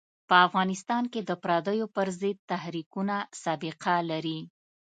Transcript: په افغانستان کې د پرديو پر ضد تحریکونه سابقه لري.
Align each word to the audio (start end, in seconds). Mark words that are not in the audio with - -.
په 0.27 0.35
افغانستان 0.47 1.03
کې 1.13 1.21
د 1.29 1.31
پرديو 1.43 1.85
پر 1.95 2.07
ضد 2.19 2.37
تحریکونه 2.51 3.15
سابقه 3.43 3.95
لري. 4.09 4.39